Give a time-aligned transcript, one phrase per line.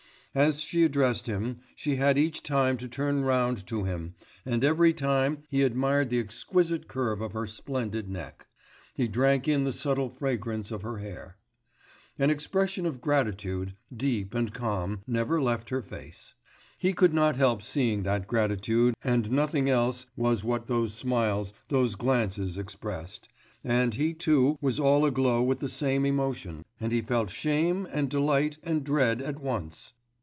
[0.33, 4.93] As she addressed him, she had each time to turn round to him, and every
[4.93, 8.47] time he admired the exquisite curve of her splendid neck,
[8.93, 11.35] he drank in the subtle fragrance of her hair.
[12.17, 16.33] An expression of gratitude, deep and calm, never left her face;
[16.77, 21.95] he could not help seeing that gratitude and nothing else was what those smiles, those
[21.95, 23.27] glances expressed,
[23.65, 28.09] and he too was all aglow with the same emotion, and he felt shame, and
[28.09, 29.91] delight and dread at once